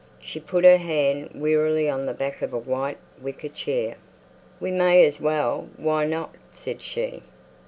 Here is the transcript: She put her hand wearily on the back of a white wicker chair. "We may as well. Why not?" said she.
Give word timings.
She 0.19 0.39
put 0.39 0.63
her 0.63 0.77
hand 0.79 1.29
wearily 1.35 1.87
on 1.87 2.07
the 2.07 2.15
back 2.15 2.41
of 2.41 2.53
a 2.53 2.57
white 2.57 2.97
wicker 3.21 3.49
chair. 3.49 3.97
"We 4.59 4.71
may 4.71 5.05
as 5.05 5.21
well. 5.21 5.69
Why 5.77 6.07
not?" 6.07 6.33
said 6.51 6.81
she. 6.81 7.21